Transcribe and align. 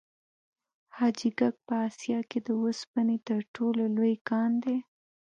حاجي 0.97 1.29
ګک 1.39 1.55
په 1.67 1.73
اسیا 1.89 2.19
کې 2.29 2.39
د 2.47 2.49
وسپنې 2.63 3.17
تر 3.27 3.39
ټولو 3.55 3.83
لوی 3.95 4.15
کان 4.29 4.51
دی. 4.63 4.77